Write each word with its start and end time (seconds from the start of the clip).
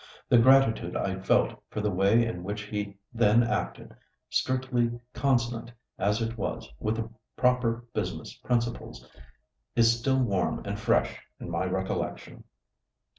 The 0.29 0.39
gratitude 0.39 0.95
I 0.97 1.19
felt 1.19 1.61
for 1.69 1.79
the 1.79 1.91
way 1.91 2.25
in 2.25 2.41
which 2.43 2.63
he 2.63 2.97
then 3.13 3.43
acted, 3.43 3.95
strictly 4.31 4.99
consonant 5.13 5.71
as 5.99 6.23
it 6.23 6.39
was 6.39 6.67
with 6.79 7.07
proper 7.37 7.85
business 7.93 8.33
principles, 8.35 9.07
is 9.75 9.99
still 9.99 10.17
warm 10.23 10.65
and 10.65 10.79
fresh 10.79 11.21
in 11.39 11.51
my 11.51 11.65
recollection." 11.65 12.45